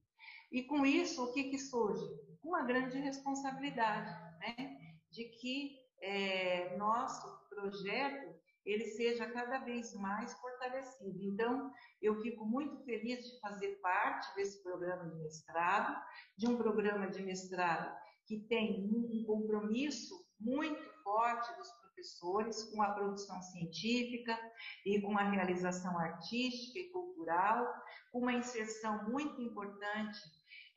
E 0.50 0.62
com 0.64 0.84
isso, 0.84 1.24
o 1.24 1.32
que, 1.32 1.44
que 1.44 1.58
surge? 1.58 2.04
Uma 2.42 2.62
grande 2.62 2.98
responsabilidade, 2.98 4.10
né? 4.38 4.76
de 5.10 5.24
que 5.24 5.78
é, 6.02 6.76
nosso 6.76 7.48
projeto 7.48 8.34
ele 8.64 8.86
seja 8.86 9.30
cada 9.30 9.58
vez 9.58 9.94
mais 9.94 10.32
fortalecido. 10.34 11.22
Então, 11.22 11.70
eu 12.00 12.20
fico 12.22 12.46
muito 12.46 12.82
feliz 12.84 13.18
de 13.24 13.38
fazer 13.40 13.78
parte 13.80 14.34
desse 14.34 14.62
programa 14.62 15.08
de 15.10 15.16
mestrado, 15.16 16.02
de 16.36 16.48
um 16.48 16.56
programa 16.56 17.10
de 17.10 17.22
mestrado 17.22 17.94
que 18.26 18.40
tem 18.48 18.90
um 18.92 19.24
compromisso 19.26 20.14
muito 20.40 20.82
forte 21.02 21.56
dos 21.56 21.70
professores 21.72 22.64
com 22.64 22.82
a 22.82 22.92
produção 22.92 23.40
científica 23.42 24.38
e 24.84 25.00
com 25.00 25.16
a 25.16 25.30
realização 25.30 25.98
artística 25.98 26.78
e 26.78 26.90
cultural, 26.90 27.66
com 28.10 28.20
uma 28.20 28.32
inserção 28.32 29.08
muito 29.08 29.40
importante 29.40 30.18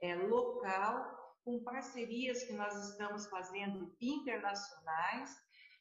é, 0.01 0.15
local, 0.15 1.17
com 1.43 1.63
parcerias 1.63 2.43
que 2.43 2.53
nós 2.53 2.89
estamos 2.89 3.27
fazendo 3.27 3.95
internacionais. 4.01 5.35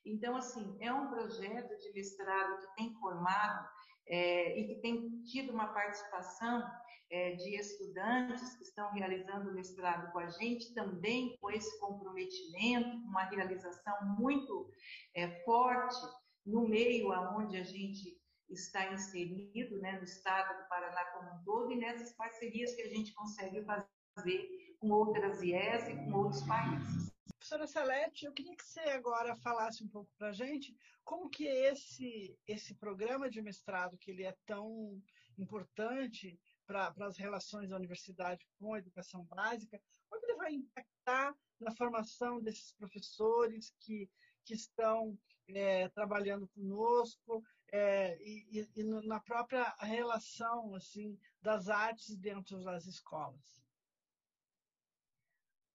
Então, 0.04 0.36
assim, 0.36 0.76
é 0.80 0.92
um 0.92 1.08
projeto 1.08 1.76
de 1.78 1.92
mestrado 1.92 2.60
que 2.60 2.74
tem 2.76 2.94
formado 3.00 3.68
é, 4.08 4.60
e 4.60 4.68
que 4.68 4.80
tem 4.80 5.22
tido 5.24 5.52
uma 5.52 5.68
participação 5.68 6.62
de 7.08 7.56
estudantes 7.56 8.56
que 8.56 8.64
estão 8.64 8.90
realizando 8.92 9.50
o 9.50 9.54
mestrado 9.54 10.10
com 10.12 10.18
a 10.18 10.28
gente, 10.28 10.74
também 10.74 11.36
com 11.40 11.50
esse 11.50 11.78
comprometimento, 11.78 12.96
uma 13.06 13.24
realização 13.24 13.94
muito 14.18 14.70
é, 15.14 15.42
forte 15.44 15.96
no 16.44 16.68
meio 16.68 17.12
aonde 17.12 17.56
a 17.56 17.64
gente 17.64 18.20
está 18.48 18.92
inserido, 18.92 19.78
né, 19.80 19.98
no 19.98 20.04
estado 20.04 20.62
do 20.62 20.68
Paraná 20.68 21.04
como 21.06 21.30
um 21.30 21.44
todo, 21.44 21.72
e 21.72 21.76
nessas 21.76 22.12
parcerias 22.14 22.74
que 22.74 22.82
a 22.82 22.88
gente 22.88 23.12
consegue 23.14 23.64
fazer 23.64 24.76
com 24.78 24.90
outras 24.90 25.42
IES 25.42 25.88
e 25.88 25.96
com 25.96 26.12
outros 26.12 26.42
países. 26.42 27.12
Professora 27.38 27.66
Celeste, 27.66 28.26
eu 28.26 28.32
queria 28.32 28.56
que 28.56 28.64
você 28.64 28.80
agora 28.80 29.36
falasse 29.36 29.82
um 29.82 29.88
pouco 29.88 30.10
para 30.18 30.28
a 30.28 30.32
gente 30.32 30.76
como 31.04 31.30
que 31.30 31.46
esse, 31.46 32.36
esse 32.46 32.74
programa 32.74 33.30
de 33.30 33.40
mestrado, 33.40 33.98
que 33.98 34.10
ele 34.10 34.24
é 34.24 34.34
tão 34.44 35.00
importante 35.38 36.38
para 36.66 36.92
as 37.00 37.16
relações 37.16 37.70
da 37.70 37.76
universidade 37.76 38.46
com 38.58 38.74
a 38.74 38.78
educação 38.78 39.24
básica, 39.24 39.80
como 40.08 40.24
ele 40.24 40.36
vai 40.36 40.52
impactar 40.52 41.34
na 41.60 41.70
formação 41.72 42.40
desses 42.40 42.72
professores 42.72 43.74
que, 43.80 44.10
que 44.44 44.54
estão 44.54 45.18
é, 45.48 45.88
trabalhando 45.90 46.48
conosco, 46.48 47.42
é, 47.72 48.16
e, 48.20 48.68
e, 48.74 48.84
na 48.84 49.20
própria 49.20 49.74
relação 49.80 50.74
assim 50.74 51.18
das 51.40 51.68
artes 51.68 52.16
dentro 52.16 52.62
das 52.62 52.86
escolas? 52.86 53.64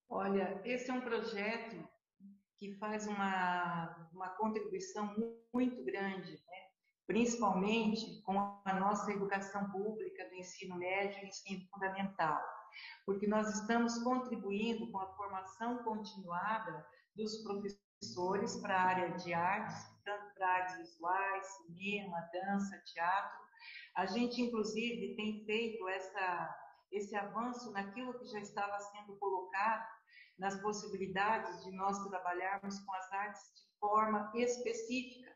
Olha, 0.10 0.62
esse 0.66 0.90
é 0.90 0.94
um 0.94 1.02
projeto 1.02 1.88
que 2.58 2.74
faz 2.76 3.08
uma, 3.08 4.10
uma 4.14 4.30
contribuição 4.36 5.16
muito 5.54 5.84
grande, 5.84 6.34
né? 6.34 6.61
Principalmente 7.12 8.22
com 8.22 8.40
a 8.64 8.74
nossa 8.80 9.12
educação 9.12 9.70
pública 9.70 10.30
do 10.30 10.36
ensino 10.36 10.78
médio 10.78 11.22
e 11.22 11.28
ensino 11.28 11.68
fundamental, 11.70 12.42
porque 13.06 13.28
nós 13.28 13.50
estamos 13.54 14.02
contribuindo 14.02 14.90
com 14.90 14.98
a 14.98 15.14
formação 15.18 15.84
continuada 15.84 16.88
dos 17.14 17.44
professores 17.44 18.56
para 18.62 18.78
a 18.78 18.82
área 18.82 19.10
de 19.18 19.34
artes, 19.34 19.76
tanto 20.06 20.34
para 20.36 20.48
artes 20.48 20.78
visuais, 20.78 21.48
cinema, 21.58 22.18
dança, 22.32 22.82
teatro. 22.94 23.42
A 23.98 24.06
gente, 24.06 24.42
inclusive, 24.42 25.14
tem 25.18 25.44
feito 25.44 25.90
essa, 25.90 26.56
esse 26.94 27.14
avanço 27.14 27.74
naquilo 27.74 28.18
que 28.20 28.26
já 28.28 28.40
estava 28.40 28.80
sendo 28.80 29.18
colocado 29.18 29.86
nas 30.40 30.56
possibilidades 30.62 31.62
de 31.66 31.72
nós 31.72 32.00
trabalharmos 32.08 32.80
com 32.80 32.94
as 32.94 33.12
artes 33.12 33.42
de 33.54 33.80
forma 33.82 34.32
específica, 34.34 35.31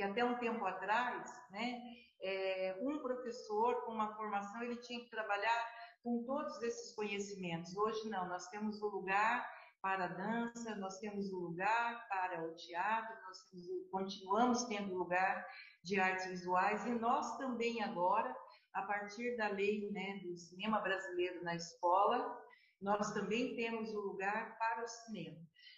que 0.00 0.04
até 0.04 0.24
um 0.24 0.38
tempo 0.38 0.64
atrás, 0.64 1.30
né, 1.50 1.78
é, 2.22 2.78
um 2.80 3.00
professor 3.00 3.84
com 3.84 3.92
uma 3.92 4.16
formação 4.16 4.62
ele 4.62 4.76
tinha 4.76 4.98
que 4.98 5.10
trabalhar 5.10 5.68
com 6.02 6.24
todos 6.24 6.62
esses 6.62 6.94
conhecimentos. 6.94 7.76
Hoje 7.76 8.08
não, 8.08 8.26
nós 8.26 8.48
temos 8.48 8.80
o 8.80 8.88
lugar 8.88 9.46
para 9.82 10.06
a 10.06 10.08
dança, 10.08 10.74
nós 10.76 10.98
temos 11.00 11.30
o 11.30 11.38
lugar 11.38 12.08
para 12.08 12.42
o 12.46 12.54
teatro, 12.54 13.14
nós 13.26 13.42
temos, 13.50 13.66
continuamos 13.90 14.64
tendo 14.64 14.94
lugar 14.94 15.46
de 15.84 16.00
artes 16.00 16.28
visuais 16.28 16.86
e 16.86 16.90
nós 16.92 17.36
também 17.36 17.82
agora, 17.82 18.34
a 18.72 18.82
partir 18.82 19.36
da 19.36 19.48
lei 19.48 19.90
né, 19.90 20.20
do 20.24 20.34
cinema 20.34 20.80
brasileiro 20.80 21.44
na 21.44 21.54
escola, 21.56 22.40
nós 22.80 23.12
também 23.12 23.54
temos 23.54 23.90
o 23.90 24.00
lugar 24.00 24.56
para 24.56 24.82
o 24.82 24.88
cinema. 24.88 25.36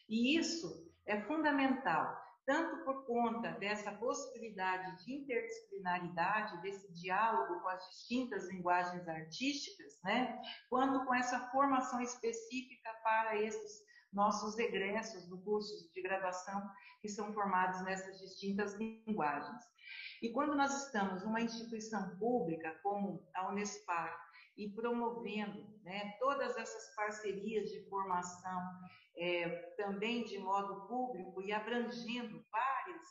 E 0.09 0.39
isso 0.39 0.89
é 1.07 1.21
fundamental, 1.23 2.17
tanto 2.47 2.85
por 2.85 3.07
conta 3.07 3.53
dessa 3.53 3.93
possibilidade 3.93 5.05
de 5.05 5.15
interdisciplinaridade, 5.15 6.61
desse 6.63 6.93
diálogo 6.93 7.61
com 7.61 7.69
as 7.69 7.85
distintas 7.89 8.49
linguagens 8.49 9.07
artísticas, 9.09 9.99
né, 10.03 10.41
quanto 10.69 11.05
com 11.05 11.15
essa 11.15 11.39
formação 11.51 12.01
específica 12.01 12.91
para 13.03 13.41
esses 13.41 13.83
nossos 14.13 14.59
egressos 14.59 15.27
do 15.29 15.39
curso 15.39 15.91
de 15.93 16.03
graduação 16.03 16.69
que 17.01 17.09
são 17.09 17.33
formados 17.33 17.83
nessas 17.83 18.21
distintas 18.21 18.75
linguagens. 18.75 19.65
E 20.23 20.31
quando 20.33 20.55
nós 20.55 20.87
estamos 20.87 21.25
numa 21.25 21.41
instituição 21.41 22.17
pública 22.19 22.79
como 22.83 23.27
a 23.35 23.49
Unespar 23.49 24.32
e 24.57 24.69
promovendo 24.71 25.67
né, 25.83 26.17
todas 26.19 26.57
essas 26.57 26.95
parcerias 26.95 27.71
de 27.71 27.89
formação 27.89 28.61
é, 29.17 29.49
também 29.77 30.25
de 30.25 30.39
modo 30.39 30.87
público 30.87 31.43
e 31.43 31.53
abrangendo 31.53 32.45
várias 32.51 33.03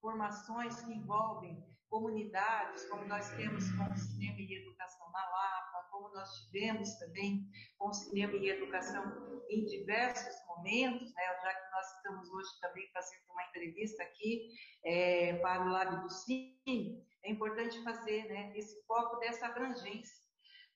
formações 0.00 0.80
que 0.82 0.92
envolvem 0.92 1.62
comunidades, 1.88 2.88
como 2.88 3.04
nós 3.04 3.30
temos 3.36 3.70
com 3.72 3.84
o 3.84 3.96
Cinema 3.96 4.40
e 4.40 4.62
Educação 4.62 5.10
na 5.12 5.20
Lapa, 5.20 5.88
como 5.90 6.08
nós 6.14 6.30
tivemos 6.38 6.94
também 6.94 7.46
com 7.78 7.88
o 7.88 7.92
Cinema 7.92 8.32
e 8.32 8.48
Educação 8.48 9.04
em 9.50 9.66
diversos 9.66 10.34
momentos, 10.48 11.12
né, 11.14 11.22
já 11.42 11.54
que 11.54 11.70
nós 11.70 11.96
estamos 11.96 12.30
hoje 12.30 12.48
também 12.62 12.90
fazendo 12.94 13.30
uma 13.30 13.44
entrevista 13.44 14.02
aqui 14.02 14.48
é, 14.84 15.34
para 15.40 15.66
o 15.66 15.68
Lab 15.68 16.02
do 16.02 16.08
Cine, 16.08 17.06
é 17.24 17.30
importante 17.30 17.82
fazer 17.84 18.24
né, 18.24 18.56
esse 18.56 18.82
foco 18.86 19.18
dessa 19.18 19.46
abrangência 19.46 20.21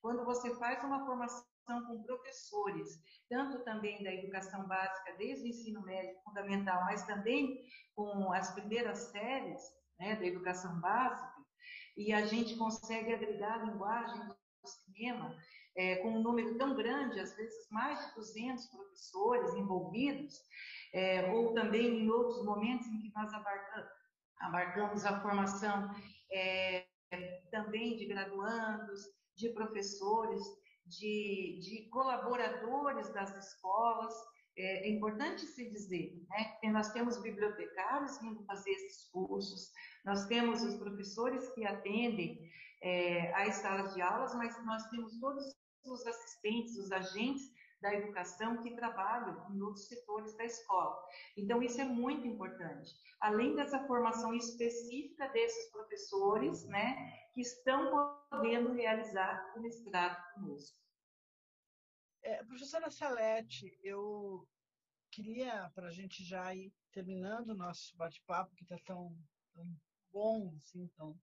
quando 0.01 0.25
você 0.25 0.55
faz 0.55 0.83
uma 0.83 1.05
formação 1.05 1.45
com 1.67 2.03
professores, 2.03 3.01
tanto 3.29 3.63
também 3.63 4.03
da 4.03 4.13
educação 4.13 4.65
básica, 4.67 5.15
desde 5.17 5.45
o 5.45 5.47
ensino 5.47 5.81
médio 5.81 6.15
fundamental, 6.23 6.85
mas 6.85 7.05
também 7.05 7.61
com 7.95 8.31
as 8.31 8.53
primeiras 8.53 8.99
séries 9.11 9.61
né, 9.99 10.15
da 10.15 10.25
educação 10.25 10.79
básica, 10.79 11.33
e 11.97 12.13
a 12.13 12.25
gente 12.25 12.55
consegue 12.55 13.13
agregar 13.13 13.55
a 13.55 13.65
linguagem 13.65 14.19
do 14.27 14.37
cinema 14.63 15.35
é, 15.75 15.97
com 15.97 16.09
um 16.09 16.21
número 16.21 16.57
tão 16.57 16.75
grande, 16.75 17.19
às 17.19 17.35
vezes 17.35 17.67
mais 17.69 17.99
de 18.07 18.15
200 18.15 18.65
professores 18.67 19.53
envolvidos, 19.53 20.39
é, 20.93 21.31
ou 21.31 21.53
também 21.53 22.03
em 22.03 22.09
outros 22.09 22.43
momentos 22.45 22.87
em 22.87 22.99
que 22.99 23.11
nós 23.15 23.33
abarcamos, 23.33 23.91
abarcamos 24.39 25.05
a 25.05 25.19
formação 25.21 25.93
é, 26.31 26.85
também 27.51 27.97
de 27.97 28.05
graduandos, 28.05 29.01
de 29.37 29.49
professores, 29.49 30.41
de, 30.85 31.59
de 31.61 31.89
colaboradores 31.89 33.11
das 33.13 33.35
escolas. 33.35 34.13
É, 34.57 34.87
é, 34.87 34.89
importante 34.89 35.45
se 35.45 35.69
dizer, 35.69 36.19
né, 36.29 36.57
que 36.59 36.69
nós 36.69 36.91
temos 36.91 37.21
bibliotecários 37.21 38.19
vindo 38.19 38.43
fazer 38.45 38.71
esses 38.71 39.07
cursos, 39.11 39.71
nós 40.03 40.25
temos 40.25 40.63
os 40.63 40.75
professores 40.75 41.47
que 41.53 41.63
atendem 41.63 42.39
é, 42.81 43.31
às 43.35 43.55
salas 43.55 43.93
de 43.93 44.01
aulas, 44.01 44.33
mas 44.35 44.65
nós 44.65 44.89
temos 44.89 45.19
todos 45.19 45.45
os 45.85 46.07
assistentes, 46.07 46.75
os 46.77 46.91
agentes 46.91 47.43
da 47.81 47.93
educação 47.93 48.63
que 48.63 48.75
trabalham 48.75 49.45
em 49.51 49.61
outros 49.61 49.87
setores 49.87 50.35
da 50.35 50.45
escola. 50.45 50.97
Então, 51.37 51.61
isso 51.61 51.79
é 51.79 51.85
muito 51.85 52.25
importante. 52.25 52.91
Além 53.21 53.55
dessa 53.55 53.85
formação 53.85 54.33
específica 54.33 55.27
desses 55.29 55.71
professores, 55.71 56.65
né, 56.65 56.95
que 57.37 57.41
estão 57.41 57.91
podendo 58.31 58.73
realizar 58.73 59.53
o 59.55 59.61
mestrado 59.61 60.19
conosco. 60.33 60.75
É, 62.23 62.43
professora 62.43 62.89
Salete, 62.89 63.77
eu 63.83 64.49
queria, 65.11 65.69
para 65.75 65.89
a 65.89 65.91
gente 65.91 66.23
já 66.23 66.55
ir 66.55 66.73
terminando 66.91 67.49
o 67.49 67.55
nosso 67.55 67.95
bate-papo, 67.95 68.55
que 68.55 68.63
está 68.63 68.79
tão, 68.83 69.15
tão 69.53 69.71
bom, 70.11 70.51
assim, 70.57 70.87
tão 70.97 71.15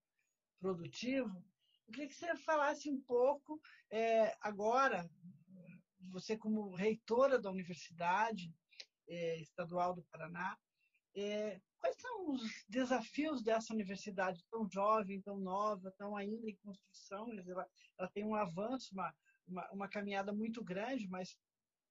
produtivo, 0.61 1.45
eu 1.89 1.93
queria 1.93 2.07
que 2.07 2.15
você 2.15 2.37
falasse 2.37 2.89
um 2.89 3.01
pouco, 3.01 3.61
é, 3.91 4.37
agora, 4.41 5.11
você 6.13 6.39
como 6.39 6.77
reitora 6.77 7.41
da 7.41 7.51
Universidade 7.51 8.55
é, 9.09 9.41
Estadual 9.41 9.93
do 9.97 10.05
Paraná, 10.05 10.57
é, 11.17 11.61
quais 11.85 12.01
são 12.01 12.31
os 12.31 12.65
desafios 12.67 13.43
dessa 13.43 13.75
universidade 13.75 14.43
tão 14.51 14.67
jovem, 14.67 15.21
tão 15.21 15.37
nova, 15.39 15.93
tão 15.99 16.17
ainda 16.17 16.49
em 16.49 16.57
construção? 16.57 17.31
Ela, 17.47 17.69
ela 17.99 18.09
tem 18.09 18.25
um 18.25 18.35
avanço, 18.35 18.95
uma, 18.95 19.15
uma, 19.47 19.71
uma, 19.71 19.89
caminhada 19.89 20.33
muito 20.33 20.65
grande, 20.65 21.07
mas 21.09 21.37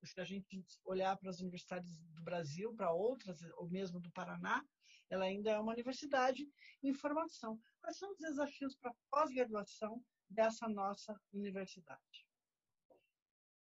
se 0.04 0.20
a 0.20 0.24
gente 0.24 0.66
olhar 0.84 1.16
para 1.18 1.30
as 1.30 1.40
universidades 1.40 1.96
do 2.16 2.24
Brasil, 2.24 2.74
para 2.74 2.92
outras, 2.92 3.40
ou 3.56 3.70
mesmo 3.70 4.00
do 4.00 4.12
Paraná, 4.12 4.66
ela 5.12 5.26
ainda 5.26 5.52
é 5.52 5.60
uma 5.60 5.74
universidade 5.74 6.44
em 6.82 6.92
formação. 6.92 7.60
Quais 7.80 8.00
são 8.00 8.12
os 8.12 8.18
desafios 8.18 8.76
para 8.76 8.90
a 8.90 8.96
pós-graduação 9.12 10.04
dessa 10.28 10.68
nossa 10.68 11.16
universidade? 11.32 12.28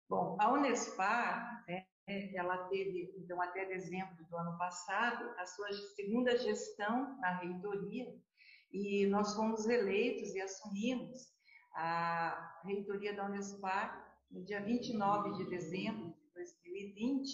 Bom, 0.09 0.35
a 0.41 0.51
Unespar, 0.51 1.63
né, 1.69 1.87
ela 2.07 2.69
teve, 2.69 3.13
então, 3.17 3.41
até 3.41 3.65
dezembro 3.65 4.23
do 4.25 4.37
ano 4.37 4.57
passado, 4.57 5.29
a 5.37 5.45
sua 5.45 5.71
segunda 5.95 6.37
gestão 6.37 7.19
na 7.19 7.37
reitoria, 7.39 8.07
e 8.71 9.05
nós 9.07 9.33
fomos 9.35 9.67
eleitos 9.67 10.33
e 10.33 10.41
assumimos 10.41 11.27
a 11.73 12.61
reitoria 12.63 13.13
da 13.15 13.25
Unespar 13.25 14.17
no 14.31 14.43
dia 14.43 14.61
29 14.61 15.33
de 15.37 15.49
dezembro 15.49 16.13
de 16.13 16.33
2020. 16.33 17.29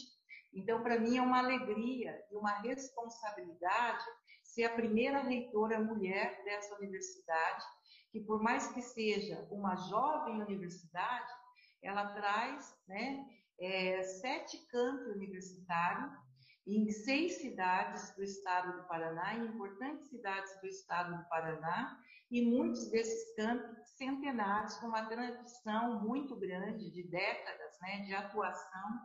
Então, 0.53 0.81
para 0.83 0.99
mim 0.99 1.17
é 1.17 1.21
uma 1.21 1.39
alegria 1.39 2.19
e 2.31 2.35
uma 2.35 2.59
responsabilidade 2.61 4.05
ser 4.43 4.65
a 4.65 4.75
primeira 4.75 5.19
reitora 5.21 5.79
mulher 5.79 6.43
dessa 6.43 6.75
universidade, 6.75 7.65
que 8.11 8.19
por 8.19 8.41
mais 8.41 8.67
que 8.67 8.81
seja 8.81 9.47
uma 9.49 9.75
jovem 9.75 10.41
universidade, 10.41 11.31
ela 11.81 12.13
traz 12.13 12.75
né, 12.87 13.25
é, 13.59 14.03
sete 14.03 14.57
campi 14.67 15.09
universitários 15.11 16.13
em 16.65 16.89
seis 16.89 17.41
cidades 17.41 18.15
do 18.15 18.23
estado 18.23 18.77
do 18.77 18.87
Paraná, 18.87 19.35
em 19.35 19.45
importantes 19.47 20.09
cidades 20.09 20.51
do 20.61 20.67
estado 20.67 21.17
do 21.17 21.27
Paraná, 21.27 21.99
e 22.31 22.41
muitos 22.41 22.89
desses 22.89 23.35
campos 23.35 23.77
centenários, 23.97 24.75
com 24.77 24.87
uma 24.87 25.05
tradição 25.05 26.01
muito 26.01 26.35
grande 26.35 26.89
de 26.89 27.03
décadas 27.03 27.79
né, 27.81 27.99
de 28.05 28.15
atuação 28.15 29.01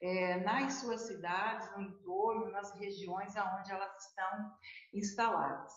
é, 0.00 0.40
nas 0.40 0.74
suas 0.74 1.02
cidades, 1.02 1.70
no 1.76 1.82
entorno, 1.82 2.50
nas 2.50 2.72
regiões 2.78 3.34
onde 3.36 3.70
elas 3.70 4.06
estão 4.06 4.54
instaladas. 4.94 5.72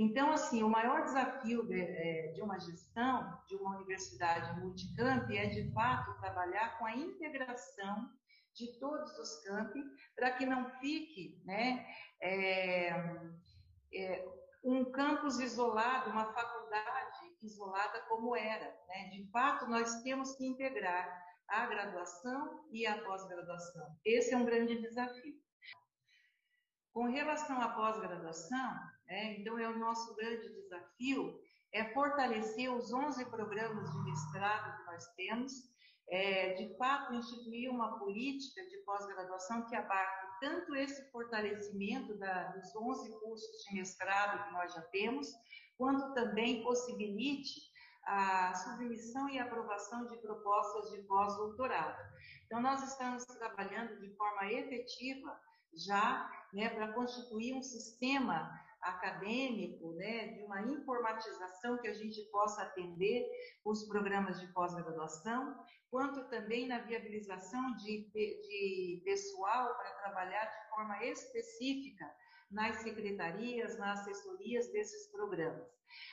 Então, 0.00 0.30
assim, 0.30 0.62
o 0.62 0.68
maior 0.68 1.02
desafio 1.02 1.66
de, 1.66 1.80
é, 1.80 2.28
de, 2.28 2.40
uma 2.40 2.56
gestão 2.60 3.36
de 3.48 3.56
uma 3.56 3.74
universidade 3.78 4.60
multicamp 4.60 5.28
é, 5.28 5.46
de 5.46 5.72
fato, 5.72 6.16
trabalhar 6.20 6.78
com 6.78 6.86
a 6.86 6.94
integração 6.94 8.08
de 8.54 8.78
todos 8.78 9.18
os 9.18 9.42
campi 9.42 9.82
para 10.14 10.30
que 10.30 10.46
não 10.46 10.70
fique 10.78 11.42
né, 11.44 11.84
é, 12.22 12.90
é, 13.92 14.28
um 14.62 14.84
campus 14.84 15.40
isolado, 15.40 16.10
uma 16.10 16.32
faculdade 16.32 17.36
isolada 17.42 18.00
como 18.02 18.36
era. 18.36 18.72
Né? 18.86 19.08
De 19.10 19.28
fato, 19.32 19.66
nós 19.66 20.00
temos 20.02 20.36
que 20.36 20.46
integrar 20.46 21.26
a 21.48 21.66
graduação 21.66 22.68
e 22.70 22.86
a 22.86 23.02
pós-graduação. 23.02 23.98
Esse 24.04 24.32
é 24.32 24.36
um 24.36 24.44
grande 24.44 24.80
desafio. 24.80 25.34
Com 26.92 27.06
relação 27.06 27.60
à 27.60 27.70
pós-graduação, 27.70 28.97
é, 29.08 29.40
então 29.40 29.58
é 29.58 29.68
o 29.68 29.78
nosso 29.78 30.14
grande 30.14 30.48
desafio 30.48 31.38
é 31.72 31.92
fortalecer 31.92 32.72
os 32.72 32.92
11 32.92 33.24
programas 33.26 33.90
de 33.90 33.98
mestrado 34.04 34.78
que 34.78 34.86
nós 34.86 35.06
temos, 35.14 35.52
é, 36.10 36.54
de 36.54 36.76
fato 36.78 37.14
instituir 37.14 37.70
uma 37.70 37.98
política 37.98 38.64
de 38.66 38.78
pós-graduação 38.78 39.66
que 39.66 39.76
abarque 39.76 40.26
tanto 40.40 40.74
esse 40.74 41.10
fortalecimento 41.10 42.16
da, 42.18 42.44
dos 42.52 42.74
11 42.74 43.10
cursos 43.20 43.64
de 43.64 43.74
mestrado 43.74 44.44
que 44.44 44.52
nós 44.52 44.72
já 44.72 44.82
temos, 44.82 45.28
quanto 45.76 46.14
também 46.14 46.62
possibilite 46.62 47.68
a 48.04 48.54
submissão 48.54 49.28
e 49.28 49.38
aprovação 49.38 50.06
de 50.06 50.16
propostas 50.18 50.90
de 50.92 51.02
pós-doutorado. 51.02 51.98
Então, 52.46 52.62
nós 52.62 52.82
estamos 52.82 53.24
trabalhando 53.26 54.00
de 54.00 54.08
forma 54.16 54.50
efetiva 54.50 55.38
já 55.86 56.30
né, 56.54 56.70
para 56.70 56.94
constituir 56.94 57.54
um 57.54 57.62
sistema 57.62 58.50
acadêmico, 58.82 59.92
né, 59.94 60.28
de 60.28 60.42
uma 60.44 60.62
informatização 60.62 61.78
que 61.78 61.88
a 61.88 61.92
gente 61.92 62.22
possa 62.30 62.62
atender 62.62 63.26
os 63.64 63.84
programas 63.88 64.40
de 64.40 64.46
pós-graduação, 64.52 65.56
quanto 65.90 66.28
também 66.28 66.68
na 66.68 66.78
viabilização 66.80 67.74
de, 67.76 68.08
de 68.12 69.02
pessoal 69.04 69.74
para 69.76 69.90
trabalhar 70.02 70.44
de 70.44 70.68
forma 70.70 71.04
específica 71.04 72.04
nas 72.50 72.76
secretarias, 72.76 73.78
nas 73.78 74.00
assessorias 74.00 74.70
desses 74.72 75.10
programas. 75.10 75.66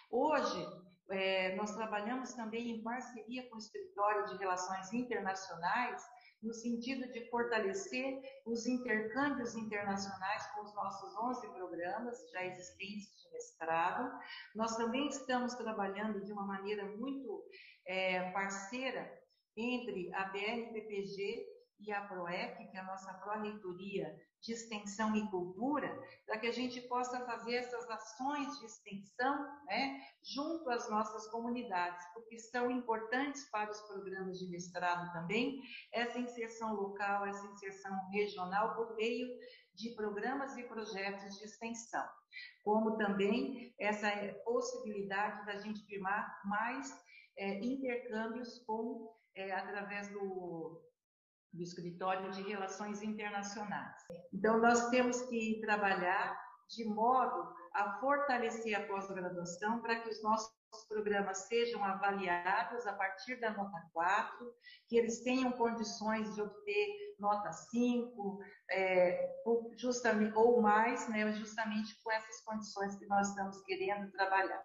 Hoje, 0.09 0.65
é, 1.09 1.55
nós 1.55 1.75
trabalhamos 1.75 2.33
também 2.33 2.71
em 2.71 2.83
parceria 2.83 3.47
com 3.49 3.55
o 3.55 3.59
Escritório 3.59 4.27
de 4.27 4.37
Relações 4.37 4.91
Internacionais, 4.93 6.03
no 6.45 6.53
sentido 6.53 7.11
de 7.11 7.27
fortalecer 7.29 8.21
os 8.45 8.65
intercâmbios 8.67 9.55
internacionais 9.55 10.45
com 10.53 10.61
os 10.61 10.73
nossos 10.75 11.17
11 11.17 11.47
programas 11.49 12.31
já 12.31 12.45
existentes 12.45 13.21
de 13.23 13.31
mestrado. 13.31 14.17
Nós 14.55 14.77
também 14.77 15.07
estamos 15.07 15.55
trabalhando 15.55 16.23
de 16.23 16.31
uma 16.31 16.45
maneira 16.45 16.85
muito 16.85 17.43
é, 17.87 18.31
parceira 18.31 19.11
entre 19.57 20.13
a 20.13 20.25
BNPPG 20.25 21.54
e 21.79 21.91
a 21.91 22.01
PROEC, 22.01 22.69
que 22.69 22.77
é 22.77 22.79
a 22.79 22.85
nossa 22.85 23.13
Pró-Reitoria 23.15 24.15
de 24.41 24.53
Extensão 24.53 25.15
e 25.15 25.29
Cultura, 25.29 25.91
para 26.25 26.39
que 26.39 26.47
a 26.47 26.51
gente 26.51 26.79
possa 26.81 27.25
fazer 27.25 27.55
essas 27.55 27.89
ações 27.89 28.59
de 28.59 28.65
extensão 28.65 29.43
né, 29.65 29.99
junto 30.23 30.69
às 30.69 30.89
nossas 30.89 31.27
comunidades, 31.31 32.05
porque 32.13 32.37
são 32.39 32.69
importantes 32.69 33.49
para 33.49 33.71
os 33.71 33.81
programas 33.81 34.37
de 34.37 34.49
mestrado 34.49 35.11
também, 35.13 35.59
essa 35.91 36.19
inserção 36.19 36.73
local, 36.75 37.25
essa 37.25 37.45
inserção 37.47 37.97
regional 38.11 38.75
por 38.75 38.95
meio 38.95 39.27
de 39.73 39.95
programas 39.95 40.55
e 40.57 40.63
projetos 40.63 41.37
de 41.37 41.45
extensão, 41.45 42.07
como 42.63 42.97
também 42.97 43.73
essa 43.79 44.09
possibilidade 44.43 45.45
da 45.45 45.57
gente 45.57 45.85
firmar 45.85 46.41
mais 46.45 46.95
é, 47.37 47.59
intercâmbios 47.59 48.59
com 48.65 49.13
é, 49.35 49.51
através 49.51 50.07
do 50.09 50.81
do 51.55 51.63
Escritório 51.63 52.31
de 52.31 52.41
Relações 52.43 53.01
Internacionais. 53.01 53.95
Então, 54.33 54.59
nós 54.59 54.89
temos 54.89 55.21
que 55.23 55.59
trabalhar 55.61 56.39
de 56.69 56.85
modo 56.85 57.53
a 57.73 57.99
fortalecer 57.99 58.75
a 58.75 58.87
pós-graduação 58.87 59.81
para 59.81 59.99
que 59.99 60.09
os 60.09 60.21
nossos 60.23 60.51
programas 60.89 61.47
sejam 61.47 61.83
avaliados 61.83 62.85
a 62.87 62.93
partir 62.93 63.39
da 63.39 63.51
nota 63.51 63.79
4, 63.93 64.53
que 64.87 64.97
eles 64.97 65.23
tenham 65.23 65.51
condições 65.51 66.33
de 66.35 66.41
obter 66.41 67.15
nota 67.19 67.51
5, 67.51 68.39
é, 68.71 69.41
justamente, 69.77 70.35
ou 70.35 70.61
mais, 70.61 71.07
né, 71.09 71.31
justamente 71.33 71.97
com 72.03 72.11
essas 72.11 72.41
condições 72.43 72.97
que 72.97 73.05
nós 73.05 73.29
estamos 73.29 73.61
querendo 73.63 74.11
trabalhar. 74.11 74.63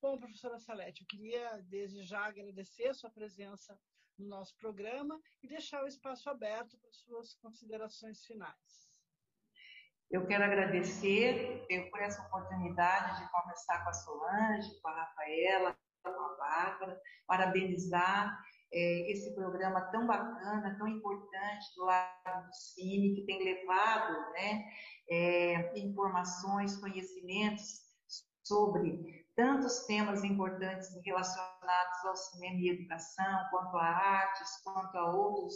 Bom, 0.00 0.18
professora 0.18 0.60
Salete, 0.60 1.02
eu 1.02 1.06
queria 1.08 1.60
desde 1.62 2.02
já 2.04 2.24
agradecer 2.24 2.88
a 2.88 2.94
sua 2.94 3.10
presença 3.10 3.76
no 4.18 4.28
nosso 4.28 4.56
programa 4.56 5.20
e 5.42 5.48
deixar 5.48 5.82
o 5.84 5.86
espaço 5.86 6.28
aberto 6.28 6.76
para 6.78 6.92
suas 6.92 7.34
considerações 7.34 8.24
finais. 8.24 8.88
Eu 10.10 10.26
quero 10.26 10.44
agradecer 10.44 11.66
por 11.90 12.00
essa 12.00 12.22
oportunidade 12.26 13.20
de 13.20 13.30
conversar 13.30 13.84
com 13.84 13.90
a 13.90 13.92
Solange, 13.92 14.80
com 14.80 14.88
a 14.88 15.04
Rafaela, 15.04 15.78
com 16.02 16.08
a 16.08 16.36
Bárbara, 16.36 17.00
parabenizar 17.26 18.42
é, 18.72 19.12
esse 19.12 19.34
programa 19.34 19.82
tão 19.90 20.06
bacana, 20.06 20.76
tão 20.78 20.88
importante 20.88 21.74
do 21.76 21.84
lado 21.84 22.46
do 22.46 22.54
Cine, 22.54 23.14
que 23.14 23.26
tem 23.26 23.42
levado 23.44 24.32
né, 24.32 24.64
é, 25.10 25.78
informações, 25.78 26.76
conhecimentos 26.76 27.82
sobre 28.42 29.17
tantos 29.38 29.86
temas 29.86 30.24
importantes 30.24 30.88
relacionados 31.04 32.04
ao 32.04 32.16
cinema 32.16 32.56
e 32.58 32.70
educação, 32.70 33.46
quanto 33.52 33.76
a 33.76 33.84
artes, 33.84 34.60
quanto 34.64 34.98
a 34.98 35.14
outros 35.14 35.54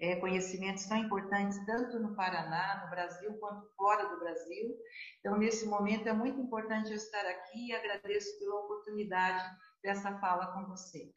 é, 0.00 0.16
conhecimentos 0.16 0.84
tão 0.86 0.96
importantes, 0.96 1.64
tanto 1.64 2.00
no 2.00 2.16
Paraná, 2.16 2.82
no 2.82 2.90
Brasil, 2.90 3.32
quanto 3.38 3.72
fora 3.76 4.08
do 4.08 4.18
Brasil. 4.18 4.76
Então, 5.20 5.38
nesse 5.38 5.64
momento, 5.66 6.08
é 6.08 6.12
muito 6.12 6.40
importante 6.40 6.90
eu 6.90 6.96
estar 6.96 7.24
aqui 7.24 7.68
e 7.68 7.72
agradeço 7.72 8.36
pela 8.40 8.64
oportunidade 8.64 9.44
dessa 9.80 10.18
fala 10.18 10.48
com 10.52 10.66
vocês. 10.66 11.14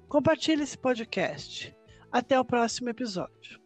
Compartilhe 0.08 0.64
esse 0.64 0.78
podcast. 0.78 1.76
Até 2.10 2.40
o 2.40 2.46
próximo 2.46 2.88
episódio. 2.90 3.60